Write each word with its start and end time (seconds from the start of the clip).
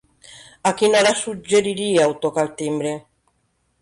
A 0.69 0.71
quina 0.79 0.97
hora 1.01 1.11
suggeriríeu 1.19 2.17
tocar 2.25 2.47
el 2.47 2.51
timbre? 2.63 2.95